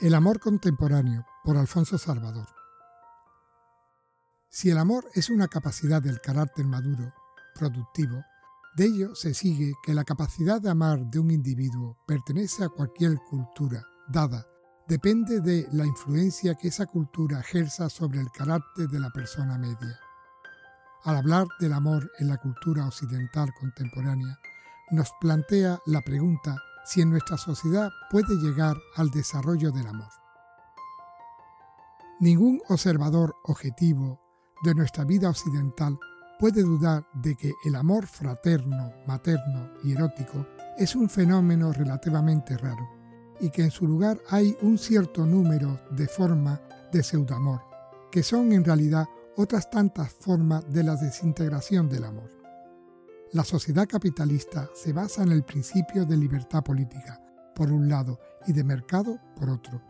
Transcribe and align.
El 0.00 0.14
amor 0.14 0.38
contemporáneo 0.38 1.26
por 1.42 1.56
Alfonso 1.56 1.98
Salvador. 1.98 2.46
Si 4.48 4.70
el 4.70 4.78
amor 4.78 5.04
es 5.12 5.28
una 5.28 5.48
capacidad 5.48 6.00
del 6.00 6.20
carácter 6.20 6.66
maduro, 6.66 7.12
productivo, 7.56 8.22
de 8.76 8.84
ello 8.84 9.16
se 9.16 9.34
sigue 9.34 9.72
que 9.82 9.94
la 9.94 10.04
capacidad 10.04 10.60
de 10.60 10.70
amar 10.70 11.00
de 11.06 11.18
un 11.18 11.32
individuo 11.32 11.98
pertenece 12.06 12.62
a 12.62 12.68
cualquier 12.68 13.18
cultura 13.28 13.82
dada, 14.06 14.46
depende 14.86 15.40
de 15.40 15.66
la 15.72 15.84
influencia 15.84 16.54
que 16.54 16.68
esa 16.68 16.86
cultura 16.86 17.40
ejerza 17.40 17.88
sobre 17.88 18.20
el 18.20 18.30
carácter 18.30 18.86
de 18.86 19.00
la 19.00 19.10
persona 19.10 19.58
media. 19.58 19.98
Al 21.02 21.16
hablar 21.16 21.48
del 21.58 21.72
amor 21.72 22.08
en 22.20 22.28
la 22.28 22.36
cultura 22.36 22.86
occidental 22.86 23.52
contemporánea, 23.58 24.38
nos 24.92 25.10
plantea 25.20 25.80
la 25.86 26.02
pregunta 26.02 26.56
si 26.88 27.02
en 27.02 27.10
nuestra 27.10 27.36
sociedad 27.36 27.90
puede 28.10 28.34
llegar 28.36 28.74
al 28.96 29.10
desarrollo 29.10 29.70
del 29.70 29.86
amor. 29.86 30.08
Ningún 32.18 32.62
observador 32.68 33.36
objetivo 33.44 34.18
de 34.64 34.74
nuestra 34.74 35.04
vida 35.04 35.28
occidental 35.28 35.98
puede 36.38 36.62
dudar 36.62 37.06
de 37.12 37.36
que 37.36 37.52
el 37.64 37.74
amor 37.74 38.06
fraterno, 38.06 38.92
materno 39.06 39.70
y 39.84 39.92
erótico 39.92 40.46
es 40.78 40.96
un 40.96 41.10
fenómeno 41.10 41.72
relativamente 41.72 42.56
raro 42.56 42.88
y 43.38 43.50
que 43.50 43.64
en 43.64 43.70
su 43.70 43.86
lugar 43.86 44.18
hay 44.30 44.56
un 44.62 44.78
cierto 44.78 45.26
número 45.26 45.78
de 45.90 46.08
formas 46.08 46.60
de 46.90 47.02
pseudoamor, 47.02 47.60
que 48.10 48.22
son 48.22 48.52
en 48.52 48.64
realidad 48.64 49.06
otras 49.36 49.68
tantas 49.70 50.10
formas 50.10 50.64
de 50.72 50.84
la 50.84 50.96
desintegración 50.96 51.88
del 51.88 52.04
amor. 52.04 52.37
La 53.32 53.44
sociedad 53.44 53.86
capitalista 53.86 54.70
se 54.74 54.94
basa 54.94 55.22
en 55.22 55.32
el 55.32 55.42
principio 55.42 56.06
de 56.06 56.16
libertad 56.16 56.64
política, 56.64 57.20
por 57.54 57.70
un 57.70 57.86
lado, 57.86 58.18
y 58.46 58.54
de 58.54 58.64
mercado, 58.64 59.18
por 59.36 59.50
otro. 59.50 59.82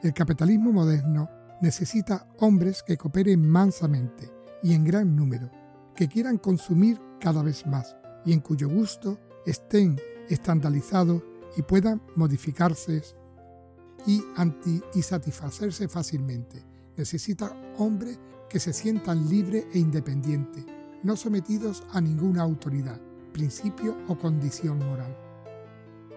El 0.00 0.14
capitalismo 0.14 0.72
moderno 0.72 1.28
necesita 1.60 2.26
hombres 2.38 2.82
que 2.82 2.96
cooperen 2.96 3.46
mansamente 3.46 4.32
y 4.62 4.72
en 4.72 4.84
gran 4.84 5.14
número, 5.14 5.50
que 5.94 6.08
quieran 6.08 6.38
consumir 6.38 6.98
cada 7.20 7.42
vez 7.42 7.66
más 7.66 7.96
y 8.24 8.32
en 8.32 8.40
cuyo 8.40 8.70
gusto 8.70 9.20
estén 9.44 10.00
estandarizados 10.30 11.22
y 11.58 11.62
puedan 11.62 12.00
modificarse 12.16 13.02
y, 14.06 14.22
y 14.94 15.02
satisfacerse 15.02 15.86
fácilmente. 15.86 16.64
Necesita 16.96 17.54
hombres 17.76 18.18
que 18.48 18.58
se 18.58 18.72
sientan 18.72 19.28
libres 19.28 19.66
e 19.74 19.78
independientes 19.78 20.64
no 21.02 21.16
sometidos 21.16 21.82
a 21.92 22.00
ninguna 22.00 22.42
autoridad, 22.42 23.00
principio 23.32 23.96
o 24.08 24.18
condición 24.18 24.78
moral, 24.78 25.16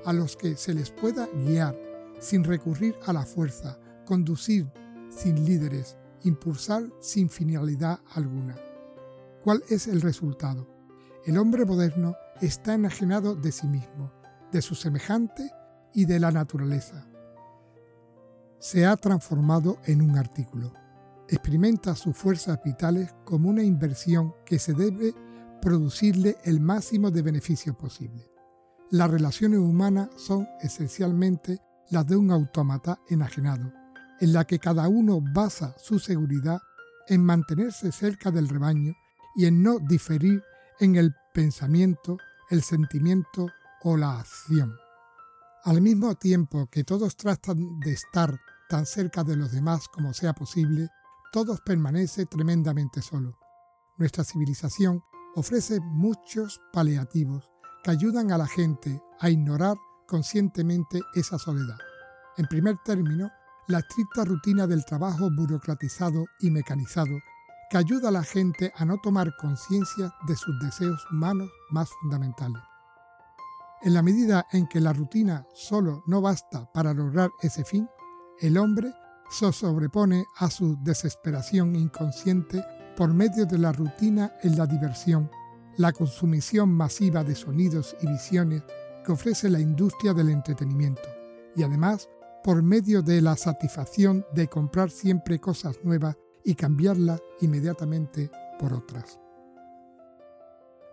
a 0.05 0.13
los 0.13 0.35
que 0.35 0.55
se 0.57 0.73
les 0.73 0.91
pueda 0.91 1.27
guiar 1.27 1.77
sin 2.19 2.43
recurrir 2.43 2.95
a 3.05 3.13
la 3.13 3.25
fuerza, 3.25 3.79
conducir 4.05 4.69
sin 5.09 5.45
líderes, 5.45 5.97
impulsar 6.23 6.83
sin 6.99 7.29
finalidad 7.29 7.99
alguna. 8.13 8.55
¿Cuál 9.43 9.63
es 9.69 9.87
el 9.87 10.01
resultado? 10.01 10.67
El 11.25 11.37
hombre 11.37 11.65
moderno 11.65 12.15
está 12.41 12.73
enajenado 12.73 13.35
de 13.35 13.51
sí 13.51 13.67
mismo, 13.67 14.11
de 14.51 14.61
su 14.61 14.75
semejante 14.75 15.51
y 15.93 16.05
de 16.05 16.19
la 16.19 16.31
naturaleza. 16.31 17.05
Se 18.59 18.85
ha 18.85 18.95
transformado 18.97 19.77
en 19.85 20.01
un 20.01 20.17
artículo 20.17 20.73
experimenta 21.27 21.95
sus 21.95 22.15
fuerzas 22.15 22.59
vitales 22.63 23.13
como 23.25 23.49
una 23.49 23.63
inversión 23.63 24.33
que 24.45 24.59
se 24.59 24.73
debe 24.73 25.13
producirle 25.61 26.37
el 26.43 26.59
máximo 26.59 27.09
de 27.11 27.21
beneficio 27.21 27.77
posible. 27.77 28.29
Las 28.91 29.09
relaciones 29.09 29.59
humanas 29.59 30.09
son 30.17 30.47
esencialmente 30.61 31.59
las 31.89 32.05
de 32.05 32.15
un 32.15 32.31
autómata 32.31 32.99
enajenado, 33.09 33.71
en 34.19 34.33
la 34.33 34.45
que 34.45 34.59
cada 34.59 34.87
uno 34.87 35.19
basa 35.21 35.75
su 35.77 35.99
seguridad 35.99 36.59
en 37.07 37.23
mantenerse 37.23 37.91
cerca 37.91 38.31
del 38.31 38.49
rebaño 38.49 38.93
y 39.35 39.45
en 39.45 39.63
no 39.63 39.79
diferir 39.79 40.43
en 40.79 40.95
el 40.95 41.15
pensamiento, 41.33 42.17
el 42.49 42.61
sentimiento 42.61 43.47
o 43.83 43.97
la 43.97 44.19
acción. 44.19 44.75
Al 45.63 45.81
mismo 45.81 46.15
tiempo 46.15 46.67
que 46.69 46.83
todos 46.83 47.15
tratan 47.15 47.79
de 47.79 47.93
estar 47.93 48.39
tan 48.69 48.85
cerca 48.85 49.23
de 49.23 49.35
los 49.35 49.51
demás 49.51 49.87
como 49.87 50.13
sea 50.13 50.33
posible, 50.33 50.89
todos 51.33 51.61
permanece 51.61 52.27
tremendamente 52.27 53.01
solo. 53.01 53.39
Nuestra 53.97 54.23
civilización 54.23 55.03
ofrece 55.35 55.79
muchos 55.81 56.61
paliativos 56.71 57.49
que 57.83 57.89
ayudan 57.89 58.31
a 58.31 58.37
la 58.37 58.45
gente 58.45 59.01
a 59.19 59.31
ignorar 59.31 59.75
conscientemente 60.07 61.01
esa 61.15 61.39
soledad. 61.39 61.79
En 62.37 62.45
primer 62.45 62.77
término, 62.85 63.31
la 63.67 63.79
estricta 63.79 64.23
rutina 64.23 64.67
del 64.67 64.85
trabajo 64.85 65.27
burocratizado 65.35 66.23
y 66.39 66.51
mecanizado 66.51 67.17
que 67.71 67.77
ayuda 67.77 68.09
a 68.09 68.11
la 68.11 68.23
gente 68.23 68.71
a 68.75 68.85
no 68.85 68.99
tomar 68.99 69.35
conciencia 69.37 70.13
de 70.27 70.35
sus 70.35 70.59
deseos 70.59 71.03
humanos 71.11 71.49
más 71.71 71.89
fundamentales. 71.99 72.61
En 73.81 73.95
la 73.95 74.03
medida 74.03 74.45
en 74.51 74.67
que 74.67 74.79
la 74.79 74.93
rutina 74.93 75.47
solo 75.55 76.03
no 76.05 76.21
basta 76.21 76.71
para 76.71 76.93
lograr 76.93 77.31
ese 77.41 77.65
fin, 77.65 77.89
el 78.39 78.57
hombre 78.57 78.93
se 79.33 79.51
sobrepone 79.51 80.27
a 80.37 80.49
su 80.51 80.77
desesperación 80.83 81.75
inconsciente 81.75 82.63
por 82.95 83.11
medio 83.11 83.47
de 83.47 83.57
la 83.57 83.71
rutina 83.71 84.35
en 84.43 84.55
la 84.55 84.67
diversión, 84.67 85.29
la 85.77 85.91
consumición 85.91 86.69
masiva 86.69 87.23
de 87.23 87.33
sonidos 87.33 87.95
y 88.01 88.07
visiones 88.07 88.61
que 89.03 89.11
ofrece 89.11 89.49
la 89.49 89.59
industria 89.59 90.13
del 90.13 90.29
entretenimiento, 90.29 91.09
y 91.55 91.63
además 91.63 92.07
por 92.43 92.61
medio 92.61 93.01
de 93.01 93.21
la 93.21 93.35
satisfacción 93.35 94.23
de 94.35 94.47
comprar 94.47 94.91
siempre 94.91 95.39
cosas 95.39 95.77
nuevas 95.83 96.15
y 96.45 96.53
cambiarlas 96.53 97.19
inmediatamente 97.41 98.29
por 98.59 98.71
otras. 98.71 99.19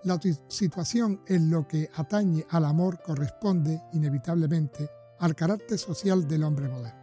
La 0.03 0.19
situación 0.49 1.21
en 1.27 1.51
lo 1.51 1.69
que 1.69 1.91
atañe 1.95 2.47
al 2.49 2.65
amor 2.65 3.03
corresponde 3.03 3.83
inevitablemente 3.93 4.89
al 5.19 5.35
carácter 5.35 5.79
social 5.79 6.27
del 6.27 6.45
hombre 6.45 6.69
moderno. 6.69 7.00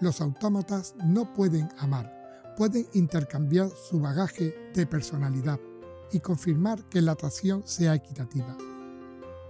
Los 0.00 0.20
autómatas 0.20 0.94
no 1.04 1.32
pueden 1.32 1.68
amar, 1.78 2.54
pueden 2.56 2.86
intercambiar 2.94 3.70
su 3.70 4.00
bagaje 4.00 4.54
de 4.74 4.86
personalidad 4.86 5.60
y 6.12 6.20
confirmar 6.20 6.82
que 6.88 7.00
la 7.00 7.12
atracción 7.12 7.62
sea 7.64 7.94
equitativa. 7.94 8.56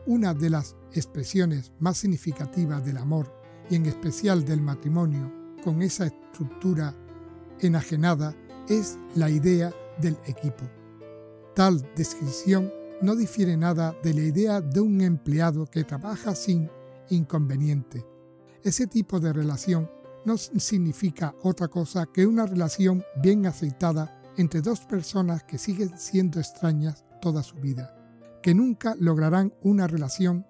Una 0.06 0.34
de 0.34 0.50
las 0.50 0.76
expresiones 0.92 1.72
más 1.78 1.98
significativas 1.98 2.84
del 2.84 2.98
amor 2.98 3.32
y 3.70 3.76
en 3.76 3.86
especial 3.86 4.44
del 4.44 4.60
matrimonio 4.60 5.32
con 5.62 5.80
esa 5.82 6.06
estructura 6.06 6.94
enajenada 7.60 8.34
es 8.68 8.98
la 9.14 9.30
idea 9.30 9.72
del 9.98 10.18
equipo. 10.26 10.64
Tal 11.54 11.88
descripción 11.96 12.70
no 13.00 13.16
difiere 13.16 13.56
nada 13.56 13.96
de 14.02 14.14
la 14.14 14.22
idea 14.22 14.60
de 14.60 14.80
un 14.80 15.00
empleado 15.00 15.66
que 15.66 15.84
trabaja 15.84 16.34
sin 16.34 16.70
inconveniente. 17.10 18.04
Ese 18.62 18.86
tipo 18.86 19.20
de 19.20 19.32
relación 19.32 19.90
no 20.24 20.36
significa 20.38 21.34
otra 21.42 21.68
cosa 21.68 22.06
que 22.06 22.26
una 22.26 22.46
relación 22.46 23.04
bien 23.22 23.46
aceitada 23.46 24.20
entre 24.36 24.60
dos 24.60 24.80
personas 24.80 25.44
que 25.44 25.58
siguen 25.58 25.96
siendo 25.98 26.40
extrañas 26.40 27.04
toda 27.20 27.42
su 27.42 27.56
vida, 27.56 27.94
que 28.42 28.54
nunca 28.54 28.94
lograrán 28.98 29.54
una 29.62 29.86
relación 29.86 30.46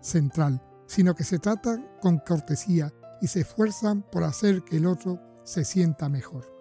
central, 0.00 0.62
sino 0.86 1.14
que 1.14 1.24
se 1.24 1.38
tratan 1.38 1.88
con 2.00 2.18
cortesía 2.18 2.92
y 3.20 3.28
se 3.28 3.40
esfuerzan 3.40 4.02
por 4.10 4.24
hacer 4.24 4.62
que 4.62 4.78
el 4.78 4.86
otro 4.86 5.20
se 5.44 5.64
sienta 5.64 6.08
mejor. 6.08 6.52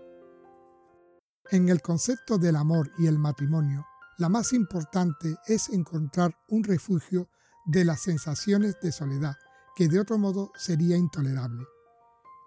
En 1.49 1.69
el 1.69 1.81
concepto 1.81 2.37
del 2.37 2.55
amor 2.55 2.91
y 2.97 3.07
el 3.07 3.17
matrimonio, 3.17 3.85
la 4.17 4.29
más 4.29 4.53
importante 4.53 5.35
es 5.47 5.69
encontrar 5.69 6.35
un 6.49 6.63
refugio 6.63 7.27
de 7.65 7.83
las 7.83 8.01
sensaciones 8.01 8.77
de 8.81 8.91
soledad, 8.91 9.35
que 9.75 9.87
de 9.87 9.99
otro 9.99 10.17
modo 10.17 10.51
sería 10.55 10.95
intolerable. 10.95 11.65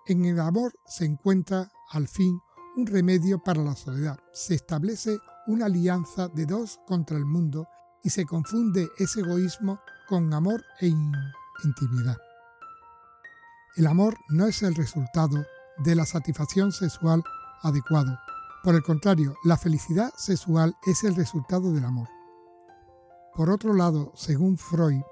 En 0.07 0.25
el 0.27 0.39
amor 0.39 0.75
se 0.87 1.07
encuentra, 1.07 1.71
al 1.91 2.09
fin, 2.09 2.39
un 2.77 2.87
remedio 2.87 3.43
para 3.43 3.63
la 3.63 3.75
soledad. 3.75 4.19
Se 4.35 4.55
establece 4.55 5.19
una 5.47 5.67
alianza 5.67 6.29
de 6.29 6.45
dos 6.45 6.79
contra 6.87 7.17
el 7.17 7.25
mundo 7.25 7.67
y 8.03 8.11
se 8.11 8.27
confunde 8.27 8.91
ese 8.99 9.21
egoísmo 9.21 9.81
con 10.07 10.35
amor 10.35 10.63
e 10.81 10.89
intimidad. 10.89 12.19
El 13.77 13.87
amor 13.87 14.19
no 14.29 14.47
es 14.47 14.63
el 14.63 14.75
resultado 14.75 15.43
de 15.79 15.95
la 15.95 16.05
satisfacción 16.05 16.71
sexual 16.71 17.23
adecuado. 17.63 18.19
Por 18.63 18.75
el 18.75 18.83
contrario, 18.83 19.37
la 19.43 19.57
felicidad 19.57 20.13
sexual 20.17 20.77
es 20.85 21.03
el 21.05 21.17
resultado 21.17 21.73
del 21.73 21.85
amor. 21.85 22.09
Por 23.35 23.49
otro 23.49 23.73
lado, 23.73 24.13
según 24.15 24.59
Freud, 24.59 25.03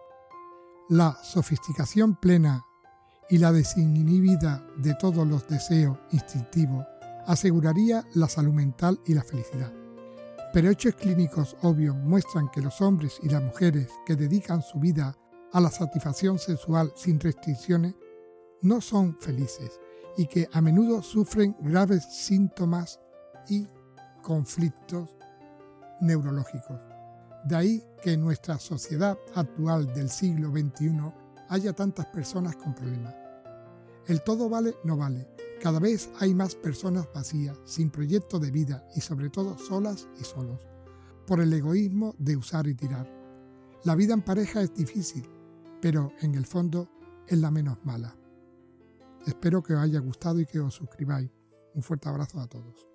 la 0.90 1.16
sofisticación 1.22 2.14
plena 2.14 2.64
y 3.32 3.38
la 3.38 3.50
desinhibida 3.50 4.62
de 4.76 4.94
todos 4.94 5.26
los 5.26 5.48
deseos 5.48 5.96
instintivos 6.10 6.86
aseguraría 7.26 8.04
la 8.12 8.28
salud 8.28 8.52
mental 8.52 9.00
y 9.06 9.14
la 9.14 9.22
felicidad. 9.22 9.72
Pero 10.52 10.68
hechos 10.68 10.96
clínicos 10.96 11.56
obvios 11.62 11.96
muestran 11.96 12.50
que 12.50 12.60
los 12.60 12.82
hombres 12.82 13.18
y 13.22 13.30
las 13.30 13.42
mujeres 13.42 13.88
que 14.04 14.16
dedican 14.16 14.60
su 14.60 14.78
vida 14.78 15.16
a 15.50 15.60
la 15.62 15.70
satisfacción 15.70 16.38
sexual 16.38 16.92
sin 16.94 17.18
restricciones 17.18 17.94
no 18.60 18.82
son 18.82 19.16
felices 19.18 19.80
y 20.18 20.26
que 20.26 20.46
a 20.52 20.60
menudo 20.60 21.02
sufren 21.02 21.56
graves 21.60 22.04
síntomas 22.04 23.00
y 23.48 23.66
conflictos 24.20 25.16
neurológicos. 26.02 26.78
De 27.46 27.56
ahí 27.56 27.82
que 28.02 28.12
en 28.12 28.20
nuestra 28.20 28.58
sociedad 28.58 29.16
actual 29.34 29.86
del 29.94 30.10
siglo 30.10 30.50
XXI 30.50 31.00
haya 31.48 31.72
tantas 31.72 32.04
personas 32.06 32.56
con 32.56 32.74
problemas. 32.74 33.21
El 34.06 34.22
todo 34.22 34.48
vale 34.48 34.74
no 34.84 34.96
vale. 34.96 35.28
Cada 35.60 35.78
vez 35.78 36.10
hay 36.18 36.34
más 36.34 36.56
personas 36.56 37.08
vacías, 37.14 37.58
sin 37.64 37.90
proyecto 37.90 38.40
de 38.40 38.50
vida 38.50 38.84
y 38.96 39.00
sobre 39.00 39.30
todo 39.30 39.56
solas 39.58 40.08
y 40.20 40.24
solos, 40.24 40.60
por 41.26 41.40
el 41.40 41.52
egoísmo 41.52 42.14
de 42.18 42.36
usar 42.36 42.66
y 42.66 42.74
tirar. 42.74 43.08
La 43.84 43.94
vida 43.94 44.14
en 44.14 44.22
pareja 44.22 44.62
es 44.62 44.74
difícil, 44.74 45.28
pero 45.80 46.12
en 46.20 46.34
el 46.34 46.46
fondo 46.46 46.88
es 47.28 47.38
la 47.38 47.50
menos 47.50 47.78
mala. 47.84 48.16
Espero 49.26 49.62
que 49.62 49.74
os 49.74 49.80
haya 49.80 50.00
gustado 50.00 50.40
y 50.40 50.46
que 50.46 50.58
os 50.58 50.74
suscribáis. 50.74 51.30
Un 51.74 51.82
fuerte 51.82 52.08
abrazo 52.08 52.40
a 52.40 52.48
todos. 52.48 52.91